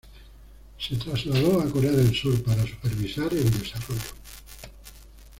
Se 0.79 0.95
trasladó 0.95 1.61
a 1.61 1.69
Corea 1.71 1.91
del 1.91 2.15
Sur 2.15 2.41
para 2.41 2.65
supervisar 2.65 3.31
el 3.35 3.51
desarrollo. 3.51 4.01